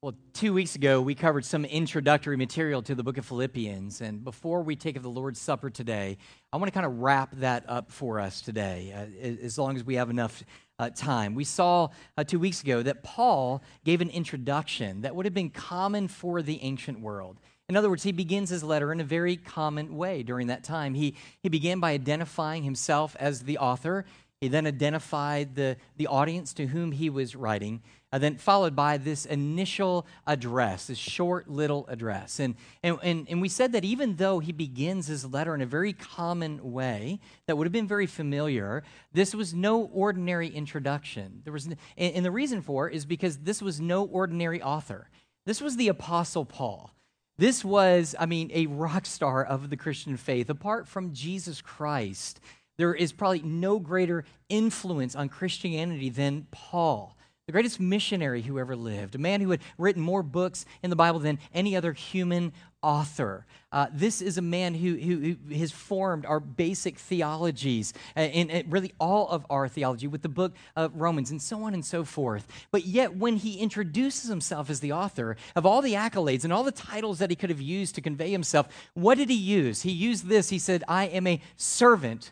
[0.00, 4.00] Well, two weeks ago, we covered some introductory material to the book of Philippians.
[4.00, 6.18] And before we take of the Lord's Supper today,
[6.52, 9.82] I want to kind of wrap that up for us today, uh, as long as
[9.82, 10.44] we have enough
[10.78, 11.34] uh, time.
[11.34, 15.50] We saw uh, two weeks ago that Paul gave an introduction that would have been
[15.50, 17.40] common for the ancient world.
[17.68, 20.94] In other words, he begins his letter in a very common way during that time.
[20.94, 24.04] He, he began by identifying himself as the author.
[24.40, 28.96] He then identified the, the audience to whom he was writing, and then followed by
[28.96, 32.40] this initial address, this short little address.
[32.40, 35.66] And, and, and, and we said that even though he begins his letter in a
[35.66, 38.82] very common way that would have been very familiar,
[39.12, 41.42] this was no ordinary introduction.
[41.44, 45.10] There was, and, and the reason for it is because this was no ordinary author.
[45.44, 46.92] This was the Apostle Paul.
[47.38, 50.50] This was, I mean, a rock star of the Christian faith.
[50.50, 52.40] Apart from Jesus Christ,
[52.78, 57.16] there is probably no greater influence on Christianity than Paul,
[57.48, 60.96] the greatest missionary who ever lived, a man who had written more books in the
[60.96, 62.52] Bible than any other human
[62.82, 63.46] author.
[63.72, 68.50] Uh, this is a man who, who, who, has formed our basic theologies uh, and,
[68.50, 71.86] and, really all of our theology with the book of Romans and so on and
[71.86, 72.46] so forth.
[72.70, 76.64] But yet, when he introduces himself as the author of all the accolades and all
[76.64, 79.80] the titles that he could have used to convey himself, what did he use?
[79.80, 80.50] He used this.
[80.50, 82.30] He said, I am a servant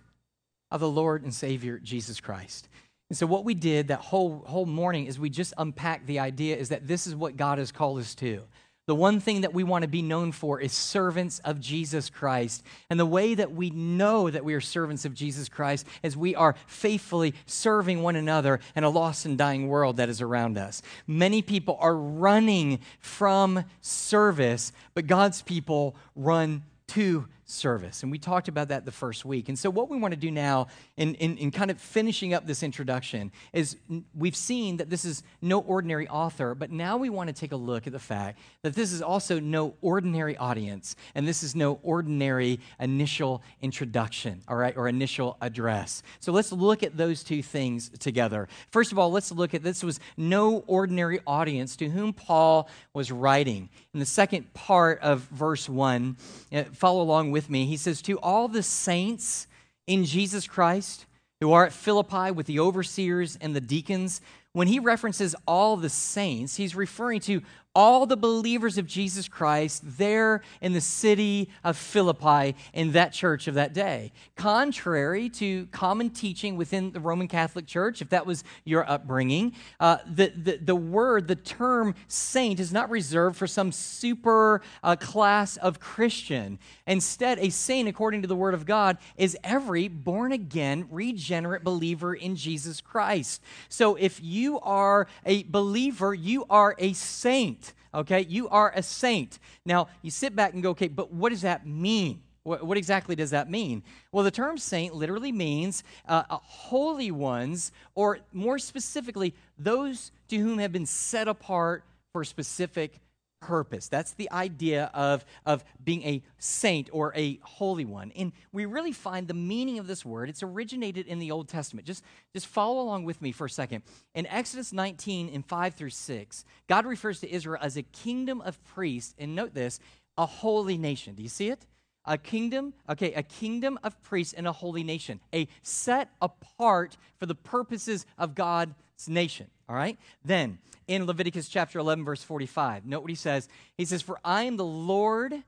[0.71, 2.69] of the Lord and Savior Jesus Christ.
[3.09, 6.57] And so, what we did that whole, whole morning is we just unpacked the idea
[6.57, 8.43] is that this is what God has called us to.
[8.87, 12.63] The one thing that we want to be known for is servants of Jesus Christ.
[12.89, 16.37] And the way that we know that we are servants of Jesus Christ is we
[16.37, 20.83] are faithfully serving one another in a lost and dying world that is around us.
[21.09, 28.03] Many people are running from service, but God's people run to service.
[28.03, 29.49] And we talked about that the first week.
[29.49, 30.67] And so, what we want to do now,
[30.97, 33.77] in, in, in, kind of finishing up this introduction, is
[34.15, 37.57] we've seen that this is no ordinary author, but now we want to take a
[37.57, 41.79] look at the fact that this is also no ordinary audience, and this is no
[41.85, 46.03] ordinary initial introduction, all right, or initial address.
[46.19, 48.49] So, let's look at those two things together.
[48.71, 53.13] First of all, let's look at this was no ordinary audience to whom Paul was
[53.13, 53.69] writing.
[53.95, 56.17] In the second part of verse 1,
[56.53, 57.67] uh, follow along with me.
[57.67, 59.47] He says, To all the saints
[59.87, 61.07] in Jesus Christ
[61.41, 64.21] who are at Philippi with the overseers and the deacons,
[64.53, 67.43] when he references all the saints, he's referring to
[67.77, 73.49] all the believers of Jesus Christ there in the city of Philippi in that church
[73.49, 74.13] of that day.
[74.35, 79.99] Contrary to common teaching within the Roman Catholic Church, if that was your upbringing, uh,
[80.11, 85.59] the, the, the word, the term saint, is not reserved for some super uh, class
[85.59, 86.59] of Christian.
[86.87, 92.15] Instead, a saint, according to the Word of God, is every born again, regenerate believer
[92.15, 93.43] in Jesus Christ.
[93.69, 98.27] So if you are a believer, you are a saint okay?
[98.29, 99.39] You are a saint.
[99.65, 102.23] Now, you sit back and go, okay, but what does that mean?
[102.43, 103.83] What, what exactly does that mean?
[104.13, 110.59] Well, the term saint literally means uh, holy ones, or more specifically, those to whom
[110.59, 111.83] have been set apart
[112.13, 113.01] for specific
[113.41, 113.89] purpose.
[113.89, 118.13] That's the idea of, of being a saint or a holy one.
[118.17, 120.29] And we really find the meaning of this word.
[120.29, 121.87] It's originated in the Old Testament.
[121.87, 122.03] Just,
[122.33, 123.83] just follow along with me for a second.
[124.15, 128.63] In Exodus 19, in 5 through 6, God refers to Israel as a kingdom of
[128.65, 129.15] priests.
[129.19, 129.81] And note this
[130.19, 131.15] a holy nation.
[131.15, 131.67] Do you see it?
[132.07, 137.27] A kingdom, okay, a kingdom of priests and a holy nation, a set apart for
[137.27, 138.75] the purposes of God's
[139.09, 139.49] nation.
[139.69, 139.99] All right?
[140.25, 142.87] Then in Leviticus chapter 11, verse 45.
[142.87, 143.49] Note what he says.
[143.77, 145.43] He says, For I am the Lord.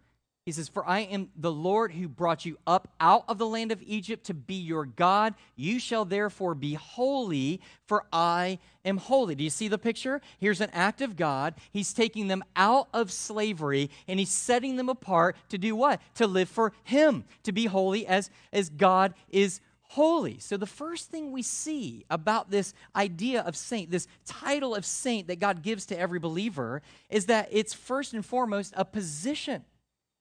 [0.49, 3.71] He says, For I am the Lord who brought you up out of the land
[3.71, 5.35] of Egypt to be your God.
[5.57, 9.35] You shall therefore be holy, for I am holy.
[9.35, 10.23] Do you see the picture?
[10.39, 11.57] Here's an act of God.
[11.71, 16.01] He's taking them out of slavery and he's setting them apart to do what?
[16.15, 20.39] To live for Him, to be holy as, as God is holy.
[20.39, 25.29] So, the first thing we see about this idea of saint, this title of saint
[25.29, 26.81] that God gives to every believer,
[27.11, 29.62] is that it's first and foremost a position.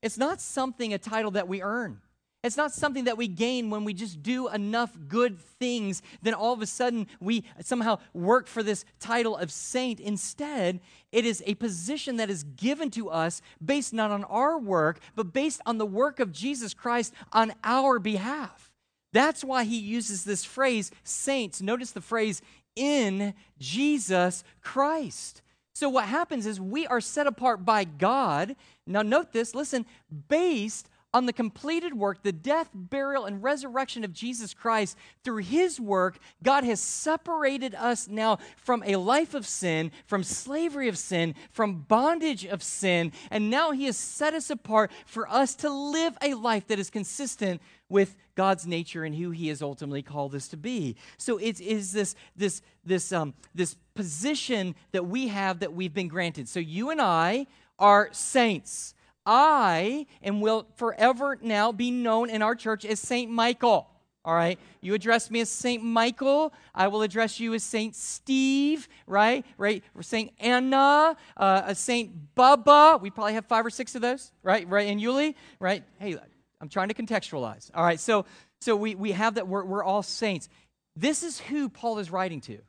[0.02, 2.02] It's not something, a title that we earn.
[2.44, 6.54] It's not something that we gain when we just do enough good things, then all
[6.54, 10.00] of a sudden we somehow work for this title of saint.
[10.00, 10.80] Instead,
[11.12, 15.34] it is a position that is given to us based not on our work, but
[15.34, 18.72] based on the work of Jesus Christ on our behalf.
[19.14, 21.62] That's why he uses this phrase, saints.
[21.62, 22.42] Notice the phrase,
[22.76, 25.42] in Jesus Christ.
[25.78, 28.56] So, what happens is we are set apart by God.
[28.88, 29.86] Now, note this, listen,
[30.28, 35.80] based on the completed work, the death, burial, and resurrection of Jesus Christ, through his
[35.80, 41.34] work, God has separated us now from a life of sin, from slavery of sin,
[41.52, 46.18] from bondage of sin, and now he has set us apart for us to live
[46.22, 50.48] a life that is consistent with God's nature and who He has ultimately called us
[50.50, 50.96] to be.
[51.18, 56.08] So it is this this this um, this position that we have that we've been
[56.08, 56.48] granted.
[56.48, 57.48] So you and I
[57.80, 58.94] are saints.
[59.28, 63.90] I and will forever now be known in our church as Saint Michael.
[64.24, 66.54] All right, you address me as Saint Michael.
[66.74, 69.46] I will address you as Saint Steve, right?
[69.58, 73.00] Right, Saint Anna, uh, Saint Bubba.
[73.00, 74.68] We probably have five or six of those, right?
[74.68, 75.84] Right, and Yuli, right?
[76.00, 76.18] Hey,
[76.60, 77.70] I'm trying to contextualize.
[77.74, 78.26] All right, so
[78.60, 80.50] so we we have that we're we're all saints.
[80.96, 82.60] This is who Paul is writing to.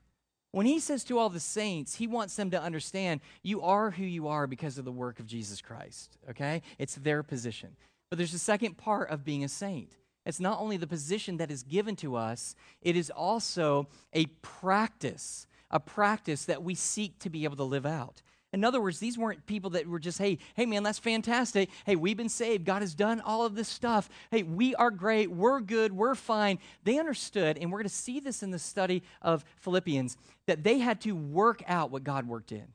[0.53, 4.05] When he says to all the saints, he wants them to understand you are who
[4.05, 6.63] you are because of the work of Jesus Christ, okay?
[6.79, 7.77] It's their position.
[8.09, 9.97] But there's a second part of being a saint.
[10.25, 15.47] It's not only the position that is given to us, it is also a practice,
[15.71, 18.23] a practice that we seek to be able to live out.
[18.53, 21.69] In other words, these weren't people that were just, hey, hey, man, that's fantastic.
[21.85, 22.65] Hey, we've been saved.
[22.65, 24.09] God has done all of this stuff.
[24.31, 25.31] Hey, we are great.
[25.31, 25.93] We're good.
[25.93, 26.59] We're fine.
[26.83, 30.17] They understood, and we're going to see this in the study of Philippians,
[30.47, 32.69] that they had to work out what God worked in.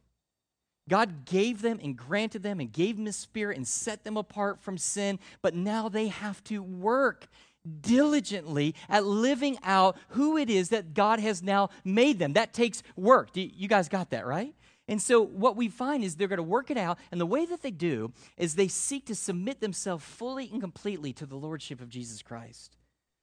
[0.87, 4.61] God gave them and granted them and gave them His Spirit and set them apart
[4.61, 7.27] from sin, but now they have to work
[7.81, 12.33] diligently at living out who it is that God has now made them.
[12.33, 13.29] That takes work.
[13.33, 14.53] You guys got that, right?
[14.87, 16.99] And so, what we find is they're going to work it out.
[17.11, 21.13] And the way that they do is they seek to submit themselves fully and completely
[21.13, 22.75] to the Lordship of Jesus Christ.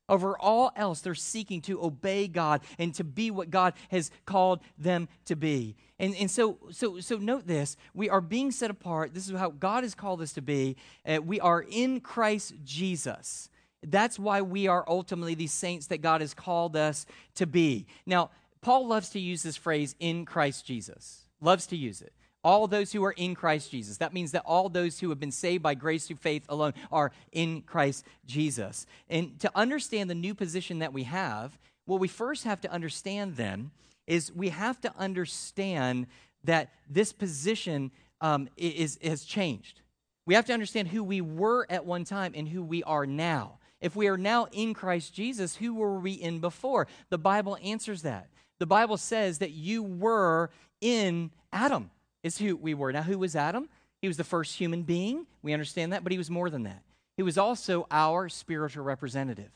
[0.09, 4.61] Over all else, they're seeking to obey God and to be what God has called
[4.77, 5.77] them to be.
[6.01, 9.13] And, and so, so, so, note this we are being set apart.
[9.13, 10.77] This is how God has called us to be.
[11.07, 13.51] Uh, we are in Christ Jesus.
[13.87, 17.87] That's why we are ultimately these saints that God has called us to be.
[18.07, 18.31] Now,
[18.63, 22.13] Paul loves to use this phrase, in Christ Jesus loves to use it.
[22.43, 23.99] All those who are in Christ Jesus.
[23.99, 27.13] That means that all those who have been saved by grace through faith alone are
[27.33, 28.87] in Christ Jesus.
[29.11, 33.37] And to understand the new position that we have, what we first have to understand
[33.37, 33.71] then
[34.07, 36.07] is we have to understand
[36.45, 37.91] that this position
[38.21, 39.83] um, is, has changed.
[40.27, 43.59] We have to understand who we were at one time and who we are now.
[43.81, 46.87] If we are now in Christ Jesus, who were we in before?
[47.09, 48.29] The Bible answers that.
[48.61, 51.91] The Bible says that you were in Adam,
[52.23, 52.93] is who we were.
[52.93, 53.69] Now, who was Adam?
[54.03, 55.27] He was the first human being.
[55.43, 56.83] We understand that, but he was more than that.
[57.17, 59.51] He was also our spiritual representative.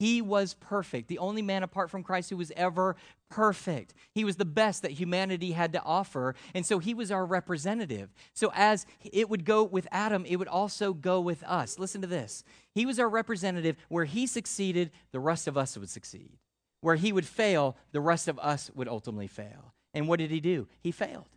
[0.00, 2.94] He was perfect, the only man apart from Christ who was ever
[3.30, 3.94] perfect.
[4.14, 8.10] He was the best that humanity had to offer, and so he was our representative.
[8.32, 11.80] So, as it would go with Adam, it would also go with us.
[11.80, 12.44] Listen to this
[12.74, 13.76] He was our representative.
[13.88, 16.30] Where he succeeded, the rest of us would succeed.
[16.80, 19.74] Where he would fail, the rest of us would ultimately fail.
[19.94, 20.68] And what did he do?
[20.80, 21.28] He failed.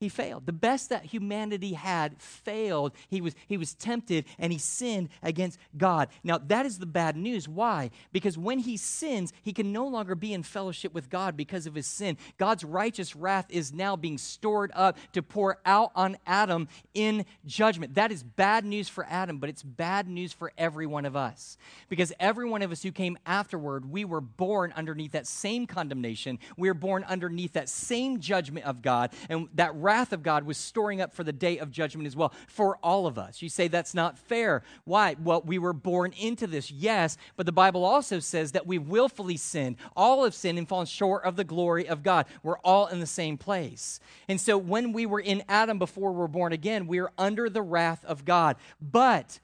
[0.00, 0.44] He failed.
[0.44, 2.92] The best that humanity had failed.
[3.08, 6.08] He was, he was tempted and he sinned against God.
[6.24, 7.48] Now, that is the bad news.
[7.48, 7.90] Why?
[8.12, 11.76] Because when he sins, he can no longer be in fellowship with God because of
[11.76, 12.18] his sin.
[12.38, 17.94] God's righteous wrath is now being stored up to pour out on Adam in judgment.
[17.94, 21.56] That is bad news for Adam, but it's bad news for every one of us.
[21.88, 26.40] Because every one of us who came afterward, we were born underneath that same condemnation.
[26.56, 29.12] We were born underneath that same judgment of God.
[29.28, 32.32] And that wrath of God was storing up for the day of judgment as well
[32.48, 33.42] for all of us.
[33.42, 34.62] You say that's not fair.
[34.84, 35.14] Why?
[35.22, 39.36] Well, we were born into this, yes, but the Bible also says that we willfully
[39.36, 39.76] sinned.
[39.94, 42.26] All have sinned and fallen short of the glory of God.
[42.42, 44.00] We're all in the same place.
[44.28, 47.50] And so when we were in Adam before we were born again, we are under
[47.50, 48.56] the wrath of God.
[48.80, 49.38] But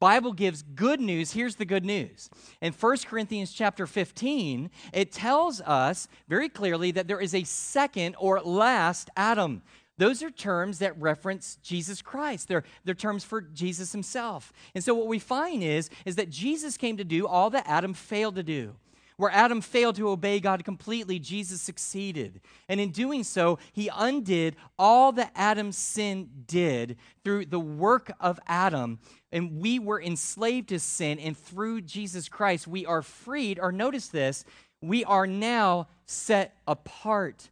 [0.00, 1.32] Bible gives good news.
[1.32, 2.28] Here's the good news.
[2.60, 8.14] In 1 Corinthians chapter 15, it tells us very clearly that there is a second
[8.18, 9.62] or last Adam.
[9.96, 12.48] Those are terms that reference Jesus Christ.
[12.48, 14.52] They're, they're terms for Jesus himself.
[14.74, 17.94] And so what we find is, is that Jesus came to do all that Adam
[17.94, 18.74] failed to do.
[19.16, 22.40] Where Adam failed to obey God completely, Jesus succeeded.
[22.68, 28.40] And in doing so, he undid all that Adam's sin did through the work of
[28.48, 28.98] Adam.
[29.30, 33.60] And we were enslaved to sin, and through Jesus Christ, we are freed.
[33.60, 34.44] Or notice this
[34.82, 37.50] we are now set apart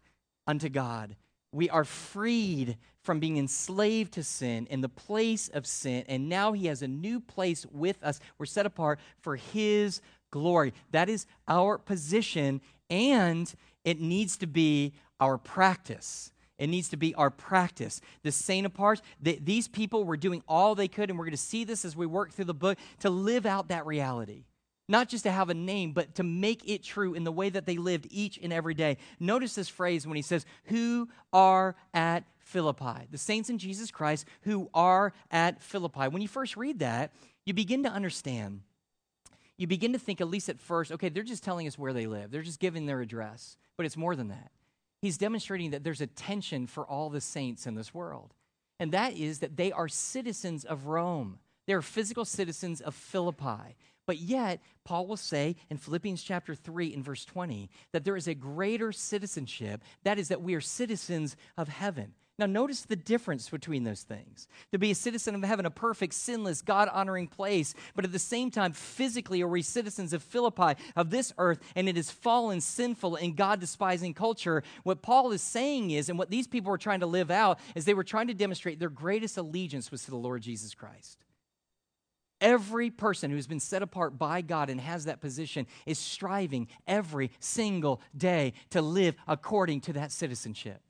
[0.48, 1.14] unto God
[1.52, 6.52] we are freed from being enslaved to sin in the place of sin, and now
[6.52, 8.20] He has a new place with us.
[8.38, 10.72] We're set apart for His glory.
[10.90, 13.52] That is our position, and
[13.84, 16.32] it needs to be our practice.
[16.58, 18.00] It needs to be our practice.
[18.22, 21.36] The saint apart, the, these people were doing all they could, and we're going to
[21.36, 24.44] see this as we work through the book to live out that reality.
[24.92, 27.64] Not just to have a name, but to make it true in the way that
[27.64, 28.98] they lived each and every day.
[29.18, 33.06] Notice this phrase when he says, Who are at Philippi?
[33.10, 36.08] The saints in Jesus Christ who are at Philippi.
[36.08, 37.14] When you first read that,
[37.46, 38.60] you begin to understand.
[39.56, 42.06] You begin to think, at least at first, okay, they're just telling us where they
[42.06, 43.56] live, they're just giving their address.
[43.78, 44.50] But it's more than that.
[45.00, 48.34] He's demonstrating that there's a tension for all the saints in this world.
[48.78, 51.38] And that is that they are citizens of Rome.
[51.66, 53.76] They are physical citizens of Philippi.
[54.06, 58.26] But yet, Paul will say in Philippians chapter 3 in verse 20 that there is
[58.26, 59.82] a greater citizenship.
[60.04, 62.14] That is, that we are citizens of heaven.
[62.38, 64.48] Now, notice the difference between those things.
[64.72, 68.18] To be a citizen of heaven, a perfect, sinless, God honoring place, but at the
[68.18, 72.60] same time, physically, are we citizens of Philippi, of this earth, and it is fallen,
[72.60, 74.62] sinful, and God despising culture.
[74.82, 77.84] What Paul is saying is, and what these people were trying to live out, is
[77.84, 81.18] they were trying to demonstrate their greatest allegiance was to the Lord Jesus Christ.
[82.42, 87.30] Every person who's been set apart by God and has that position is striving every
[87.40, 90.82] single day to live according to that citizenship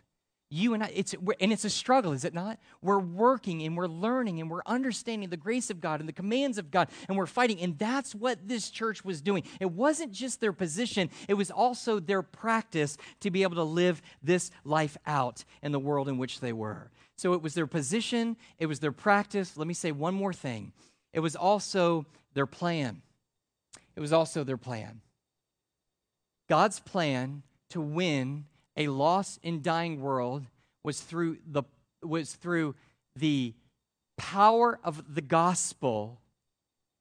[0.52, 2.58] you and I, it's, and it's a struggle, is it not?
[2.82, 6.58] We're working and we're learning and we're understanding the grace of God and the commands
[6.58, 7.58] of God and we're fighting.
[7.60, 9.44] And that's what this church was doing.
[9.60, 14.02] It wasn't just their position, it was also their practice to be able to live
[14.22, 16.90] this life out in the world in which they were.
[17.16, 19.56] So it was their position, it was their practice.
[19.56, 20.72] Let me say one more thing
[21.12, 23.02] it was also their plan.
[23.96, 25.00] It was also their plan.
[26.48, 30.46] God's plan to win a lost and dying world
[30.82, 31.62] was through the
[32.02, 32.74] was through
[33.16, 33.54] the
[34.16, 36.20] power of the gospel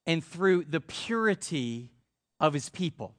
[0.06, 1.90] and through the purity
[2.40, 3.16] of his people.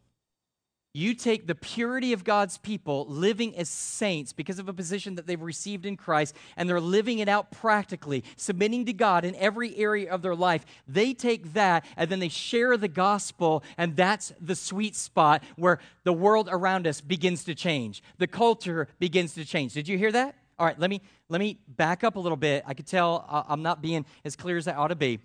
[0.95, 5.27] You take the purity of God's people living as saints because of a position that
[5.27, 9.75] they've received in Christ, and they're living it out practically, submitting to God in every
[9.77, 10.67] area of their life.
[10.87, 15.79] They take that and then they share the gospel, and that's the sweet spot where
[16.05, 18.03] the world around us begins to change.
[18.19, 19.73] The culture begins to change.
[19.73, 20.35] Did you hear that?
[20.59, 22.63] All right, let me let me back up a little bit.
[22.67, 25.21] I could tell uh, I'm not being as clear as I ought to be.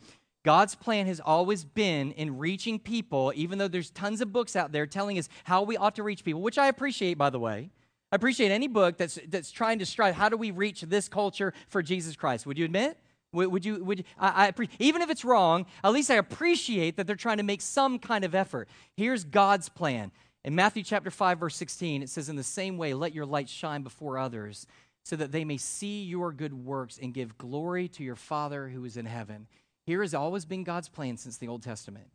[0.47, 4.71] God's plan has always been in reaching people, even though there's tons of books out
[4.71, 7.69] there telling us how we ought to reach people, which I appreciate, by the way.
[8.13, 10.15] I appreciate any book that's, that's trying to strive.
[10.15, 12.45] How do we reach this culture for Jesus Christ?
[12.45, 12.97] Would you admit?
[13.33, 16.95] Would, would you, would you, I, I, even if it's wrong, at least I appreciate
[16.95, 18.69] that they're trying to make some kind of effort.
[18.95, 20.13] Here's God's plan.
[20.45, 23.49] In Matthew chapter 5, verse 16, it says, In the same way, let your light
[23.49, 24.65] shine before others,
[25.03, 28.85] so that they may see your good works and give glory to your Father who
[28.85, 29.47] is in heaven.
[29.87, 32.07] Here has always been God's plan since the Old Testament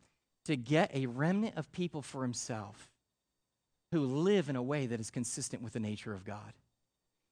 [0.45, 2.87] to get a remnant of people for himself
[3.91, 6.53] who live in a way that is consistent with the nature of God.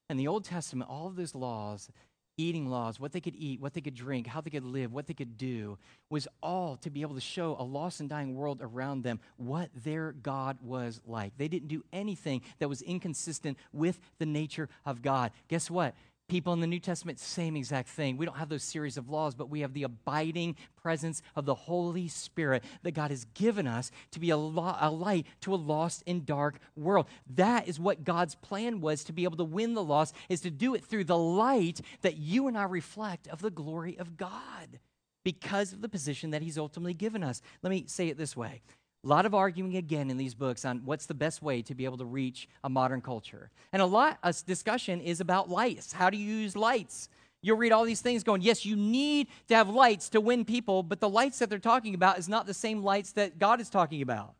[0.09, 1.89] In the Old Testament, all of those laws,
[2.37, 5.05] eating laws, what they could eat, what they could drink, how they could live, what
[5.05, 5.77] they could do,
[6.09, 9.69] was all to be able to show a lost and dying world around them what
[9.75, 11.37] their God was like.
[11.37, 15.31] They didn't do anything that was inconsistent with the nature of God.
[15.49, 15.93] Guess what?
[16.31, 18.15] People in the New Testament, same exact thing.
[18.15, 21.53] We don't have those series of laws, but we have the abiding presence of the
[21.53, 25.57] Holy Spirit that God has given us to be a, lo- a light to a
[25.57, 27.07] lost and dark world.
[27.35, 30.49] That is what God's plan was to be able to win the lost, is to
[30.49, 34.79] do it through the light that you and I reflect of the glory of God
[35.25, 37.41] because of the position that He's ultimately given us.
[37.61, 38.61] Let me say it this way
[39.03, 41.85] a lot of arguing again in these books on what's the best way to be
[41.85, 43.49] able to reach a modern culture.
[43.73, 45.91] And a lot of discussion is about lights.
[45.91, 47.09] How do you use lights?
[47.41, 50.83] You'll read all these things going, yes, you need to have lights to win people,
[50.83, 53.69] but the lights that they're talking about is not the same lights that God is
[53.69, 54.35] talking about.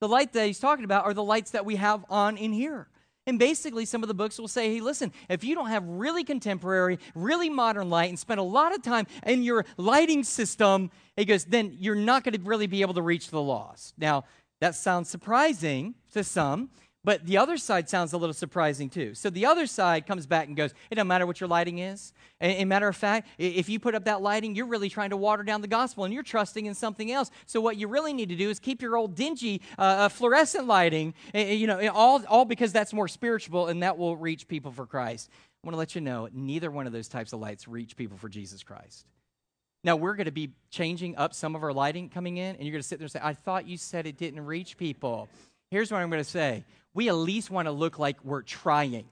[0.00, 2.88] The light that he's talking about are the lights that we have on in here.
[3.26, 6.22] And basically, some of the books will say, hey, listen, if you don't have really
[6.22, 11.24] contemporary, really modern light and spend a lot of time in your lighting system, he
[11.24, 13.94] goes, then you're not going to really be able to reach the lost.
[13.98, 14.24] Now,
[14.60, 16.70] that sounds surprising to some,
[17.06, 19.14] but the other side sounds a little surprising too.
[19.14, 22.12] So the other side comes back and goes, it doesn't matter what your lighting is.
[22.40, 25.44] And matter of fact, if you put up that lighting, you're really trying to water
[25.44, 27.30] down the gospel and you're trusting in something else.
[27.46, 30.66] So what you really need to do is keep your old dingy uh, uh fluorescent
[30.66, 34.84] lighting, you know, all, all because that's more spiritual and that will reach people for
[34.84, 35.30] Christ.
[35.62, 38.18] I want to let you know, neither one of those types of lights reach people
[38.18, 39.06] for Jesus Christ.
[39.84, 42.72] Now, we're going to be changing up some of our lighting coming in, and you're
[42.72, 45.28] going to sit there and say, I thought you said it didn't reach people.
[45.70, 46.64] Here's what I'm going to say
[46.96, 49.04] we at least want to look like we're trying.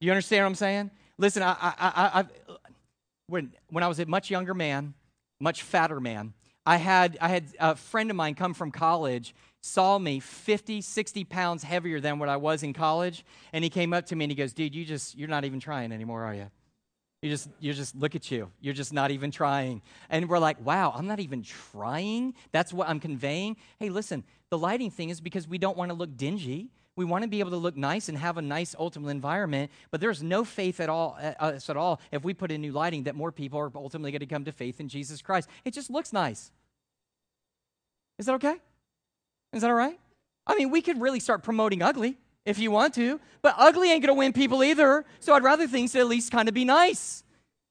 [0.00, 0.90] You understand what I'm saying?
[1.18, 2.24] Listen, I, I, I, I,
[3.26, 4.94] when, when I was a much younger man,
[5.40, 6.32] much fatter man,
[6.64, 11.24] I had, I had a friend of mine come from college saw me 50, 60
[11.24, 14.32] pounds heavier than what I was in college, and he came up to me and
[14.32, 16.50] he goes, Dude, you just, you're not even trying anymore, are you?
[17.22, 18.50] You just, you just look at you.
[18.60, 19.80] You're just not even trying.
[20.10, 22.34] And we're like, wow, I'm not even trying.
[22.50, 23.56] That's what I'm conveying.
[23.78, 26.70] Hey, listen, the lighting thing is because we don't want to look dingy.
[26.94, 30.00] We want to be able to look nice and have a nice ultimate environment, but
[30.00, 33.14] there's no faith at all us at all if we put in new lighting that
[33.14, 35.48] more people are ultimately going to come to faith in Jesus Christ.
[35.64, 36.50] It just looks nice.
[38.18, 38.56] Is that okay?
[39.52, 39.98] Is that all right?
[40.46, 44.02] I mean, we could really start promoting ugly if you want to, but ugly ain't
[44.02, 45.04] going to win people either.
[45.20, 47.24] So I'd rather things at least kind of be nice.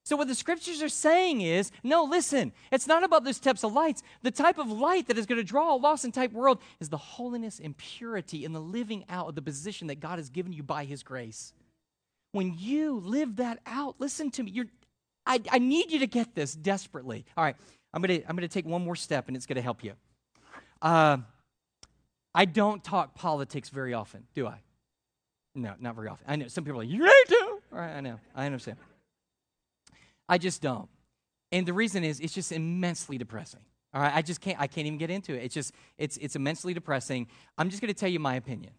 [0.03, 3.73] So, what the scriptures are saying is no, listen, it's not about those types of
[3.73, 4.01] lights.
[4.23, 6.89] The type of light that is going to draw a lost and type world is
[6.89, 10.53] the holiness and purity and the living out of the position that God has given
[10.53, 11.53] you by His grace.
[12.31, 14.51] When you live that out, listen to me.
[14.51, 14.67] You're,
[15.25, 17.25] I, I need you to get this desperately.
[17.37, 17.55] All right,
[17.93, 19.93] I'm going to I'm to take one more step and it's going to help you.
[20.81, 21.17] Uh,
[22.33, 24.61] I don't talk politics very often, do I?
[25.53, 26.25] No, not very often.
[26.27, 27.59] I know some people are like, you need to.
[27.73, 28.19] All right, I know.
[28.33, 28.77] I understand.
[30.31, 30.87] I just don't.
[31.51, 33.59] And the reason is it's just immensely depressing.
[33.93, 35.43] All right, I just can't I can't even get into it.
[35.43, 37.27] It's just it's it's immensely depressing.
[37.57, 38.71] I'm just going to tell you my opinion.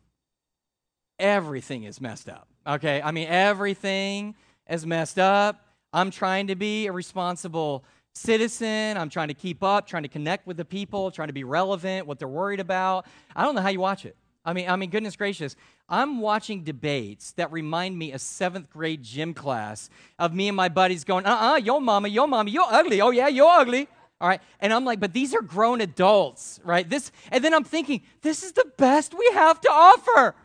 [1.18, 2.48] Everything is messed up.
[2.66, 3.02] Okay?
[3.02, 4.34] I mean everything
[4.66, 5.66] is messed up.
[5.92, 8.96] I'm trying to be a responsible citizen.
[8.96, 12.06] I'm trying to keep up, trying to connect with the people, trying to be relevant,
[12.06, 13.06] what they're worried about.
[13.36, 14.16] I don't know how you watch it.
[14.44, 15.54] I mean, I mean, goodness gracious,
[15.88, 20.68] I'm watching debates that remind me of seventh grade gym class of me and my
[20.68, 23.00] buddies going, uh-uh, yo mama, yo mama, you're ugly.
[23.00, 23.88] Oh yeah, you're ugly.
[24.20, 24.40] All right.
[24.60, 26.88] And I'm like, but these are grown adults, right?
[26.88, 30.36] This, and then I'm thinking, this is the best we have to offer.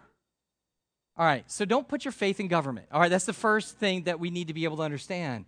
[1.15, 1.49] All right.
[1.49, 2.87] So don't put your faith in government.
[2.91, 3.09] All right.
[3.09, 5.45] That's the first thing that we need to be able to understand.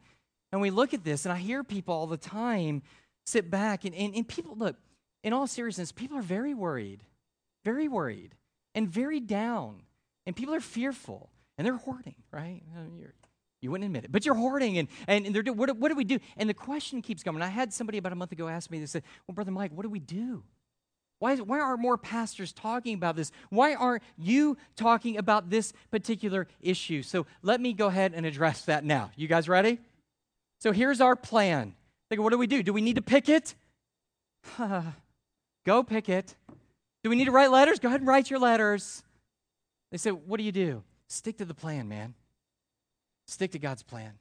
[0.51, 2.83] And we look at this, and I hear people all the time
[3.25, 4.75] sit back, and, and, and people, look,
[5.23, 7.03] in all seriousness, people are very worried,
[7.73, 8.33] very worried,
[8.73, 9.83] and very down.
[10.25, 12.63] And people are fearful, and they're hoarding, right?
[12.97, 13.13] You're,
[13.61, 16.03] you would not admit it, but you're hoarding, and, and, they're what, what do we
[16.03, 16.17] do?
[16.35, 17.43] And the question keeps coming.
[17.43, 19.83] I had somebody about a month ago ask me, they said, Well, Brother Mike, what
[19.83, 20.43] do we do?
[21.19, 23.31] Why, is, why aren't more pastors talking about this?
[23.49, 27.03] Why aren't you talking about this particular issue?
[27.03, 29.11] So let me go ahead and address that now.
[29.15, 29.79] You guys ready?
[30.59, 31.75] So here's our plan.
[32.09, 32.63] Like, what do we do?
[32.63, 33.53] Do we need to pick it?
[35.65, 36.35] Go pick it.
[37.03, 37.79] Do we need to write letters?
[37.79, 39.03] Go ahead and write your letters.
[39.91, 40.83] They say, What do you do?
[41.07, 42.13] Stick to the plan, man.
[43.27, 44.13] Stick to God's plan.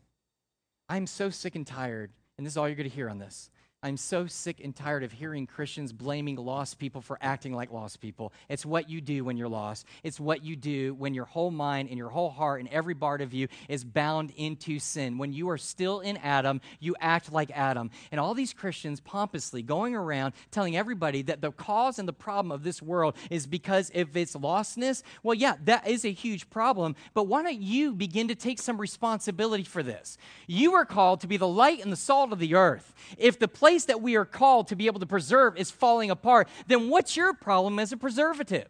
[0.88, 3.50] I'm so sick and tired, and this is all you're going to hear on this.
[3.80, 8.00] I'm so sick and tired of hearing Christians blaming lost people for acting like lost
[8.00, 8.32] people.
[8.48, 9.86] It's what you do when you're lost.
[10.02, 13.20] It's what you do when your whole mind and your whole heart and every part
[13.20, 15.16] of you is bound into sin.
[15.16, 17.92] When you are still in Adam, you act like Adam.
[18.10, 22.50] And all these Christians pompously going around telling everybody that the cause and the problem
[22.50, 25.04] of this world is because of its lostness.
[25.22, 26.96] Well, yeah, that is a huge problem.
[27.14, 30.18] But why don't you begin to take some responsibility for this?
[30.48, 32.92] You are called to be the light and the salt of the earth.
[33.16, 36.48] If the place that we are called to be able to preserve is falling apart,
[36.66, 38.68] then what's your problem as a preservative?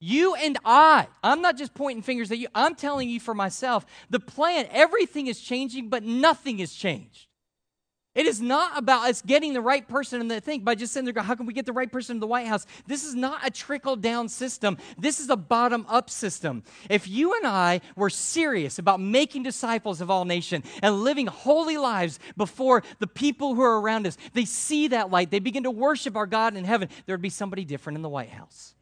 [0.00, 3.86] You and I, I'm not just pointing fingers at you, I'm telling you for myself,
[4.10, 7.28] the plan, everything is changing, but nothing is changed.
[8.14, 11.12] It is not about us getting the right person in the thing by just saying,
[11.16, 12.64] how can we get the right person in the White House?
[12.86, 14.78] This is not a trickle down system.
[14.96, 16.62] This is a bottom up system.
[16.88, 21.76] If you and I were serious about making disciples of all nations and living holy
[21.76, 25.30] lives before the people who are around us, they see that light.
[25.32, 26.88] They begin to worship our God in heaven.
[27.06, 28.74] There would be somebody different in the White House.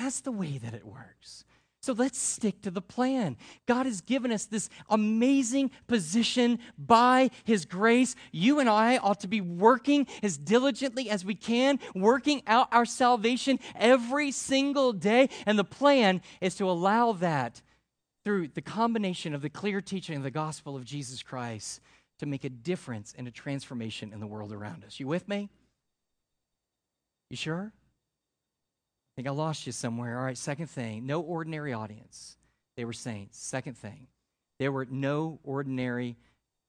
[0.00, 1.44] That's the way that it works.
[1.86, 3.36] So let's stick to the plan.
[3.66, 8.16] God has given us this amazing position by His grace.
[8.32, 12.86] You and I ought to be working as diligently as we can, working out our
[12.86, 15.28] salvation every single day.
[15.46, 17.62] And the plan is to allow that
[18.24, 21.80] through the combination of the clear teaching of the gospel of Jesus Christ
[22.18, 24.98] to make a difference and a transformation in the world around us.
[24.98, 25.50] You with me?
[27.30, 27.72] You sure?
[29.16, 30.18] Think I lost you somewhere.
[30.18, 32.36] All right, second thing no ordinary audience.
[32.76, 33.38] They were saints.
[33.38, 34.06] Second thing,
[34.58, 36.16] there were no ordinary,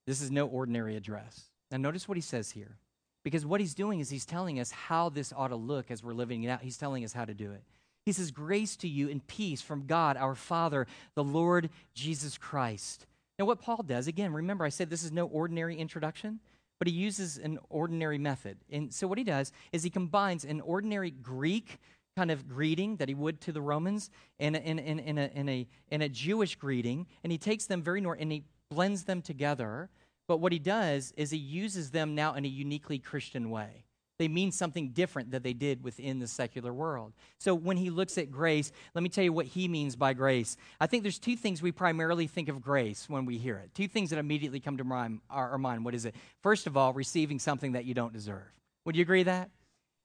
[0.05, 1.43] this is no ordinary address.
[1.69, 2.77] Now, notice what he says here.
[3.23, 6.13] Because what he's doing is he's telling us how this ought to look as we're
[6.13, 6.62] living it out.
[6.62, 7.62] He's telling us how to do it.
[8.05, 13.05] He says, Grace to you and peace from God, our Father, the Lord Jesus Christ.
[13.38, 16.39] Now, what Paul does, again, remember I said this is no ordinary introduction,
[16.79, 18.60] but he uses an ordinary method.
[18.71, 21.79] And so, what he does is he combines an ordinary Greek
[22.17, 25.30] kind of greeting that he would to the Romans in a, in, in, in, a,
[25.36, 29.03] in, a, in a Jewish greeting, and he takes them very north and he blends
[29.03, 29.91] them together.
[30.27, 33.86] But what he does is he uses them now in a uniquely Christian way.
[34.17, 37.13] They mean something different that they did within the secular world.
[37.38, 40.58] So when he looks at grace, let me tell you what he means by grace.
[40.82, 43.75] I think there's two things we primarily think of grace when we hear it.
[43.75, 45.86] Two things that immediately come to our, our mind.
[45.86, 46.15] What is it?
[46.41, 48.51] First of all, receiving something that you don't deserve.
[48.86, 49.51] Would you agree that?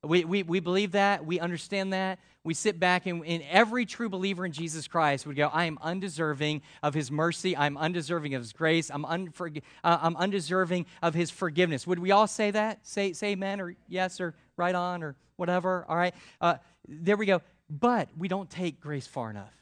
[0.04, 1.24] We, we, we believe that.
[1.24, 2.18] We understand that.
[2.44, 5.78] We sit back, and, and every true believer in Jesus Christ would go, I am
[5.80, 7.56] undeserving of his mercy.
[7.56, 8.90] I'm undeserving of his grace.
[8.90, 11.86] I'm, unforg- uh, I'm undeserving of his forgiveness.
[11.86, 12.84] Would we all say that?
[12.84, 15.86] Say, say amen or yes or right on or whatever.
[15.88, 16.14] All right.
[16.40, 16.56] Uh,
[16.88, 17.40] there we go.
[17.70, 19.61] But we don't take grace far enough.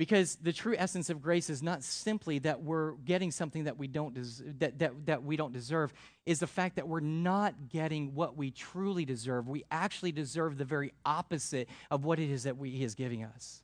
[0.00, 3.86] Because the true essence of grace is not simply that we're getting something that we
[3.86, 5.92] don't des- that, that, that we don't deserve,
[6.24, 9.46] is the fact that we're not getting what we truly deserve.
[9.46, 13.24] We actually deserve the very opposite of what it is that we, He is giving
[13.24, 13.62] us.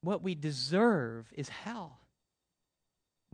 [0.00, 2.00] What we deserve is hell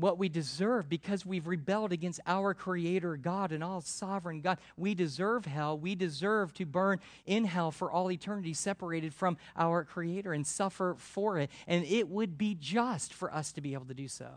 [0.02, 4.58] what we deserve because we've rebelled against our creator God and all sovereign God.
[4.76, 5.78] We deserve hell.
[5.78, 10.96] We deserve to burn in hell for all eternity, separated from our creator and suffer
[10.98, 11.50] for it.
[11.68, 14.28] And it would be just for us to be able to do so.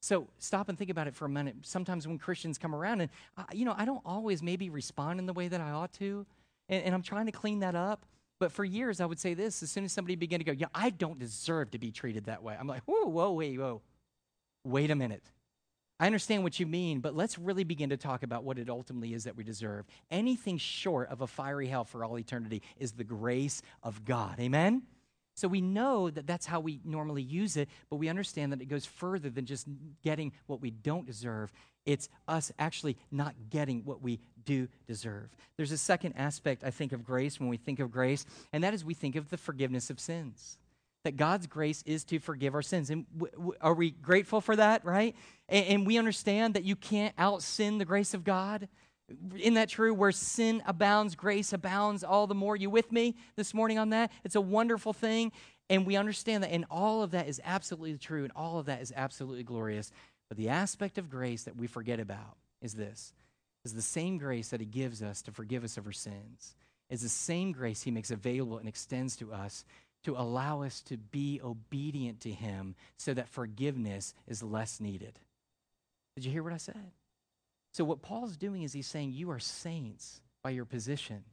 [0.00, 1.56] So stop and think about it for a minute.
[1.62, 5.26] Sometimes when Christians come around, and uh, you know, I don't always maybe respond in
[5.26, 6.26] the way that I ought to,
[6.68, 8.04] and, and I'm trying to clean that up.
[8.40, 10.66] But for years, I would say this: as soon as somebody began to go, "Yeah,
[10.74, 13.80] I don't deserve to be treated that way," I'm like, "Whoa, whoa, wait, whoa."
[14.64, 15.24] Wait a minute.
[16.00, 19.14] I understand what you mean, but let's really begin to talk about what it ultimately
[19.14, 19.86] is that we deserve.
[20.10, 24.40] Anything short of a fiery hell for all eternity is the grace of God.
[24.40, 24.82] Amen?
[25.34, 28.66] So we know that that's how we normally use it, but we understand that it
[28.66, 29.66] goes further than just
[30.02, 31.52] getting what we don't deserve.
[31.86, 35.30] It's us actually not getting what we do deserve.
[35.56, 38.74] There's a second aspect, I think, of grace when we think of grace, and that
[38.74, 40.58] is we think of the forgiveness of sins
[41.04, 42.90] that God's grace is to forgive our sins.
[42.90, 45.16] And w- w- are we grateful for that, right?
[45.48, 48.68] And, and we understand that you can't out sin the grace of God.
[49.36, 49.92] Isn't that true?
[49.92, 52.56] Where sin abounds, grace abounds all the more.
[52.56, 54.10] You with me this morning on that?
[54.24, 55.32] It's a wonderful thing.
[55.68, 58.82] And we understand that, and all of that is absolutely true, and all of that
[58.82, 59.90] is absolutely glorious.
[60.28, 63.12] But the aspect of grace that we forget about is this
[63.64, 66.56] is the same grace that He gives us to forgive us of our sins,
[66.90, 69.64] is the same grace He makes available and extends to us
[70.04, 75.18] to allow us to be obedient to Him so that forgiveness is less needed.
[76.16, 76.92] Did you hear what I said?
[77.72, 81.24] So, what Paul's doing is he's saying, You are saints by your position,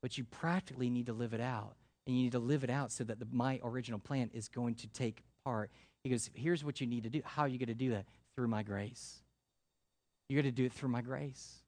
[0.00, 1.74] but you practically need to live it out.
[2.06, 4.74] And you need to live it out so that the, my original plan is going
[4.76, 5.70] to take part.
[6.02, 7.20] He goes, Here's what you need to do.
[7.24, 8.06] How are you going to do that?
[8.34, 9.22] Through my grace.
[10.28, 11.61] You're going to do it through my grace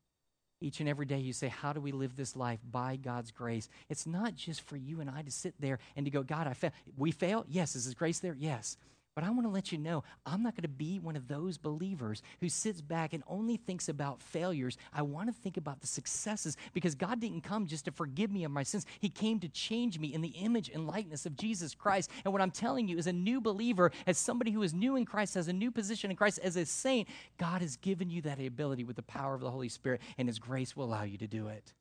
[0.64, 3.68] each and every day you say, How do we live this life by God's grace?
[3.88, 6.54] It's not just for you and I to sit there and to go, God, I
[6.54, 6.72] fail.
[6.96, 7.44] We fail?
[7.48, 7.76] Yes.
[7.76, 8.34] Is His grace there?
[8.38, 8.76] Yes.
[9.14, 11.56] But I want to let you know, I'm not going to be one of those
[11.56, 14.76] believers who sits back and only thinks about failures.
[14.92, 18.42] I want to think about the successes because God didn't come just to forgive me
[18.42, 18.86] of my sins.
[18.98, 22.10] He came to change me in the image and likeness of Jesus Christ.
[22.24, 25.04] And what I'm telling you, as a new believer, as somebody who is new in
[25.04, 28.40] Christ, has a new position in Christ, as a saint, God has given you that
[28.40, 31.28] ability with the power of the Holy Spirit, and His grace will allow you to
[31.28, 31.72] do it.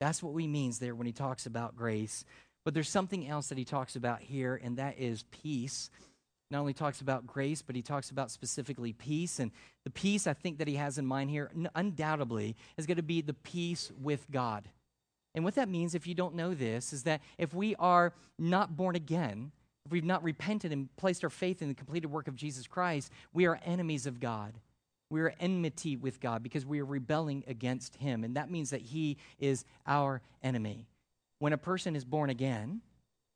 [0.00, 2.24] That's what he means there when he talks about grace.
[2.64, 5.90] But there's something else that he talks about here, and that is peace
[6.50, 9.38] not only talks about grace, but he talks about specifically peace.
[9.38, 9.50] And
[9.84, 13.20] the peace I think that he has in mind here, undoubtedly, is going to be
[13.20, 14.68] the peace with God.
[15.34, 18.76] And what that means, if you don't know this, is that if we are not
[18.76, 19.50] born again,
[19.84, 23.10] if we've not repented and placed our faith in the completed work of Jesus Christ,
[23.32, 24.54] we are enemies of God.
[25.10, 28.24] We are enmity with God because we are rebelling against Him.
[28.24, 30.86] And that means that He is our enemy.
[31.38, 32.80] When a person is born again,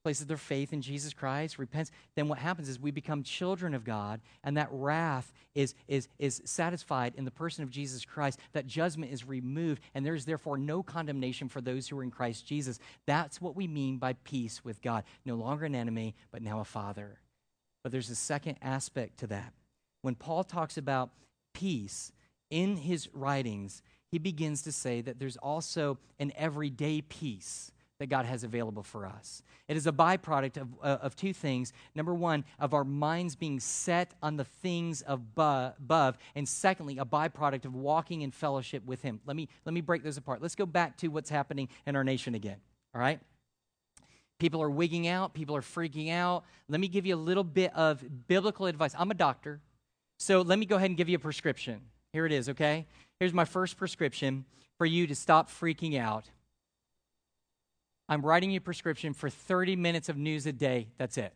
[0.09, 3.85] places their faith in Jesus Christ, repents, then what happens is we become children of
[3.85, 8.39] God, and that wrath is, is, is satisfied in the person of Jesus Christ.
[8.55, 12.11] That judgment is removed, and there is therefore no condemnation for those who are in
[12.11, 12.79] Christ Jesus.
[13.05, 15.05] That's what we mean by peace with God.
[15.27, 17.19] No longer an enemy, but now a father.
[17.83, 19.53] But there's a second aspect to that.
[20.01, 21.11] When Paul talks about
[21.53, 22.13] peace
[22.49, 28.27] in his writings, he begins to say that there's also an everyday peace that God
[28.27, 29.43] has available for us.
[29.67, 31.73] It is a byproduct of, uh, of two things.
[31.95, 37.05] Number one, of our minds being set on the things of above, and secondly, a
[37.05, 39.21] byproduct of walking in fellowship with Him.
[39.27, 40.41] Let me, let me break those apart.
[40.41, 42.59] Let's go back to what's happening in our nation again,
[42.95, 43.21] all right?
[44.39, 46.45] People are wigging out, people are freaking out.
[46.69, 48.95] Let me give you a little bit of biblical advice.
[48.97, 49.61] I'm a doctor,
[50.19, 51.81] so let me go ahead and give you a prescription.
[52.13, 52.87] Here it is, okay?
[53.19, 54.45] Here's my first prescription
[54.77, 56.31] for you to stop freaking out
[58.09, 60.89] I'm writing you a prescription for 30 minutes of news a day.
[60.97, 61.33] That's it.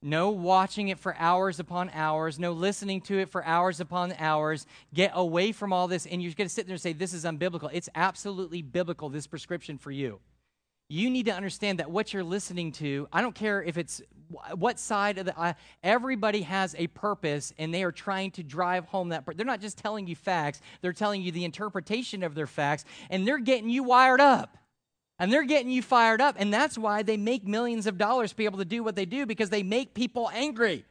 [0.00, 4.66] No watching it for hours upon hours, no listening to it for hours upon hours.
[4.92, 7.24] Get away from all this, and you're going to sit there and say, This is
[7.24, 7.70] unbiblical.
[7.72, 10.20] It's absolutely biblical, this prescription for you.
[10.90, 14.02] You need to understand that what you're listening to, I don't care if it's
[14.54, 18.84] what side of the uh, everybody has a purpose and they are trying to drive
[18.86, 22.46] home that they're not just telling you facts they're telling you the interpretation of their
[22.46, 24.56] facts and they're getting you wired up
[25.18, 26.36] and they're getting you fired up.
[26.38, 29.06] And that's why they make millions of dollars to be able to do what they
[29.06, 30.84] do because they make people angry.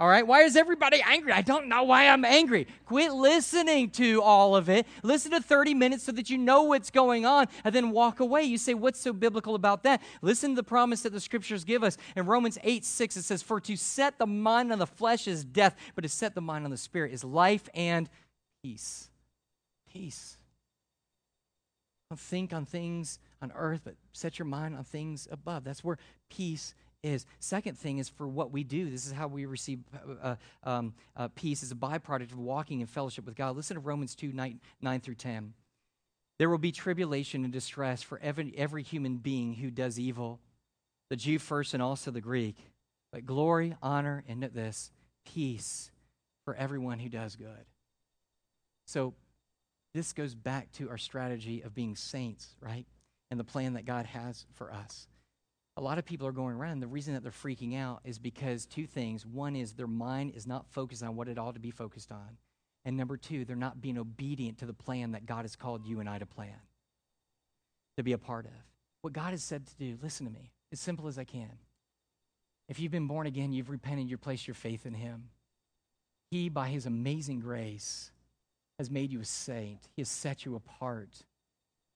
[0.00, 1.32] All right, why is everybody angry?
[1.32, 2.68] I don't know why I'm angry.
[2.86, 4.86] Quit listening to all of it.
[5.02, 8.44] Listen to 30 minutes so that you know what's going on and then walk away.
[8.44, 10.00] You say, What's so biblical about that?
[10.22, 11.96] Listen to the promise that the scriptures give us.
[12.14, 15.44] In Romans 8 6, it says, For to set the mind on the flesh is
[15.44, 18.08] death, but to set the mind on the spirit is life and
[18.62, 19.10] peace.
[19.92, 20.36] Peace.
[22.16, 25.64] Think on things on earth, but set your mind on things above.
[25.64, 25.98] That's where
[26.30, 27.26] peace is.
[27.38, 28.90] Second thing is for what we do.
[28.90, 29.80] This is how we receive
[30.22, 33.56] uh, um, uh, peace as a byproduct of walking in fellowship with God.
[33.56, 35.52] Listen to Romans 2 9, 9 through 10.
[36.38, 40.40] There will be tribulation and distress for every, every human being who does evil,
[41.10, 42.56] the Jew first and also the Greek.
[43.12, 44.92] But glory, honor, and this,
[45.26, 45.90] peace
[46.46, 47.66] for everyone who does good.
[48.86, 49.12] So
[49.98, 52.86] this goes back to our strategy of being saints, right?
[53.32, 55.08] And the plan that God has for us.
[55.76, 56.78] A lot of people are going around.
[56.78, 59.26] The reason that they're freaking out is because two things.
[59.26, 62.38] One is their mind is not focused on what it ought to be focused on.
[62.84, 65.98] And number two, they're not being obedient to the plan that God has called you
[65.98, 66.60] and I to plan,
[67.96, 68.52] to be a part of.
[69.02, 71.58] What God has said to do, listen to me, as simple as I can.
[72.68, 75.30] If you've been born again, you've repented, you've placed your faith in Him.
[76.30, 78.12] He, by His amazing grace,
[78.78, 79.88] has made you a saint.
[79.96, 81.24] He has set you apart.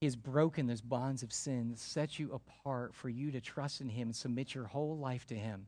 [0.00, 3.88] He has broken those bonds of sin, set you apart for you to trust in
[3.88, 5.66] Him and submit your whole life to Him.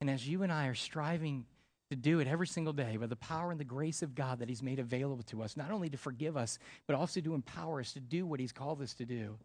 [0.00, 1.46] And as you and I are striving
[1.90, 4.48] to do it every single day by the power and the grace of God that
[4.48, 7.92] He's made available to us, not only to forgive us, but also to empower us
[7.94, 9.38] to do what He's called us to do,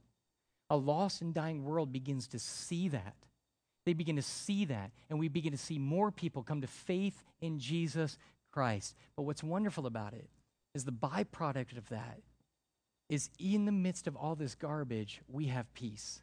[0.70, 3.16] a lost and dying world begins to see that.
[3.86, 7.24] They begin to see that, and we begin to see more people come to faith
[7.40, 8.18] in Jesus
[8.52, 8.96] Christ.
[9.16, 10.28] But what's wonderful about it
[10.76, 12.20] is the byproduct of that
[13.10, 16.22] is in the midst of all this garbage, we have peace.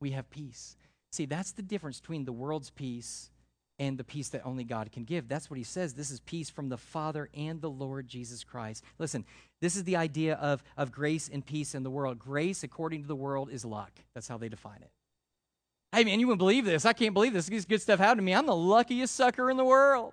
[0.00, 0.76] We have peace.
[1.10, 3.30] See, that's the difference between the world's peace
[3.78, 5.28] and the peace that only God can give.
[5.28, 5.94] That's what he says.
[5.94, 8.84] This is peace from the Father and the Lord Jesus Christ.
[8.98, 9.24] Listen,
[9.62, 12.18] this is the idea of, of grace and peace in the world.
[12.18, 13.92] Grace, according to the world, is luck.
[14.14, 14.90] That's how they define it.
[15.92, 16.84] Hey, man, you wouldn't believe this.
[16.84, 17.48] I can't believe this.
[17.48, 18.34] This good stuff happened to me.
[18.34, 20.12] I'm the luckiest sucker in the world.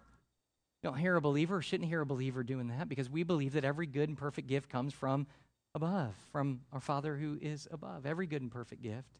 [0.86, 3.88] Don't hear a believer, shouldn't hear a believer doing that because we believe that every
[3.88, 5.26] good and perfect gift comes from
[5.74, 8.06] above, from our Father who is above.
[8.06, 9.18] Every good and perfect gift.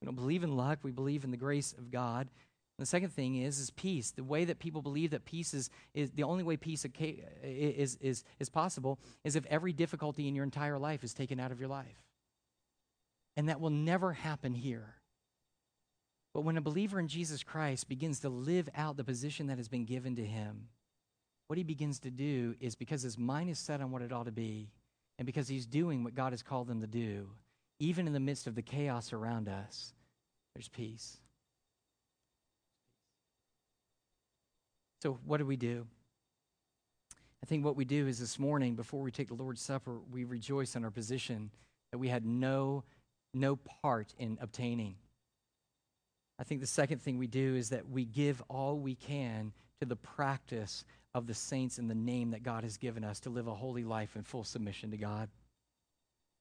[0.00, 2.28] We don't believe in luck, we believe in the grace of God.
[2.28, 4.12] And the second thing is is peace.
[4.12, 6.86] The way that people believe that peace is, is the only way peace
[7.42, 11.50] is, is, is possible is if every difficulty in your entire life is taken out
[11.50, 12.04] of your life.
[13.36, 14.94] And that will never happen here.
[16.32, 19.66] But when a believer in Jesus Christ begins to live out the position that has
[19.66, 20.68] been given to him,
[21.52, 24.24] what he begins to do is because his mind is set on what it ought
[24.24, 24.70] to be,
[25.18, 27.28] and because he's doing what God has called him to do,
[27.78, 29.92] even in the midst of the chaos around us,
[30.54, 31.18] there's peace.
[35.02, 35.86] So, what do we do?
[37.42, 40.24] I think what we do is this morning, before we take the Lord's Supper, we
[40.24, 41.50] rejoice in our position
[41.90, 42.82] that we had no,
[43.34, 44.94] no part in obtaining.
[46.38, 49.86] I think the second thing we do is that we give all we can to
[49.86, 53.46] the practice of the saints in the name that God has given us to live
[53.46, 55.28] a holy life in full submission to God.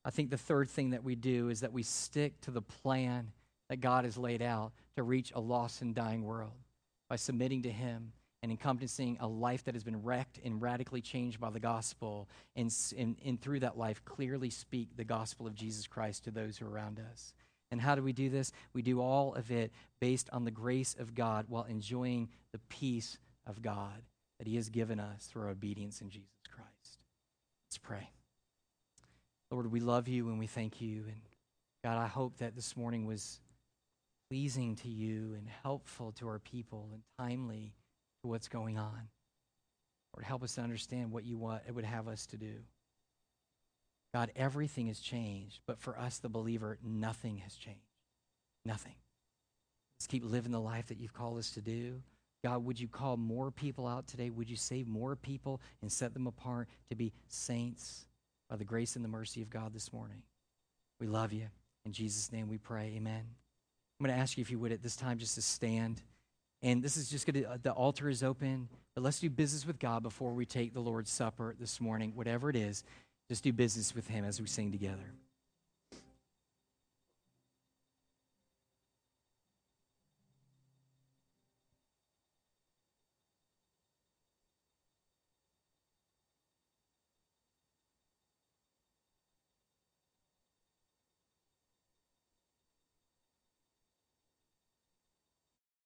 [0.03, 3.31] I think the third thing that we do is that we stick to the plan
[3.69, 6.53] that God has laid out to reach a lost and dying world
[7.09, 11.39] by submitting to Him and encompassing a life that has been wrecked and radically changed
[11.39, 15.85] by the gospel, and, and, and through that life, clearly speak the gospel of Jesus
[15.85, 17.33] Christ to those who are around us.
[17.69, 18.51] And how do we do this?
[18.73, 23.19] We do all of it based on the grace of God while enjoying the peace
[23.45, 24.01] of God
[24.41, 26.97] that He has given us through our obedience in Jesus Christ.
[27.67, 28.09] Let's pray.
[29.51, 31.03] Lord, we love you and we thank you.
[31.05, 31.21] And
[31.83, 33.39] God, I hope that this morning was
[34.31, 37.75] pleasing to you and helpful to our people and timely
[38.23, 39.09] to what's going on.
[40.15, 42.55] Lord, help us to understand what you want, it would have us to do.
[44.15, 47.79] God, everything has changed, but for us, the believer, nothing has changed.
[48.65, 48.95] Nothing.
[49.99, 52.01] Let's keep living the life that you've called us to do.
[52.43, 54.29] God, would you call more people out today?
[54.29, 58.05] Would you save more people and set them apart to be saints
[58.49, 60.23] by the grace and the mercy of God this morning?
[60.99, 61.47] We love you.
[61.85, 62.93] In Jesus' name we pray.
[62.95, 63.23] Amen.
[63.99, 66.01] I'm going to ask you if you would at this time just to stand.
[66.63, 69.65] And this is just going to, uh, the altar is open, but let's do business
[69.65, 72.13] with God before we take the Lord's Supper this morning.
[72.15, 72.83] Whatever it is,
[73.29, 75.13] just do business with Him as we sing together.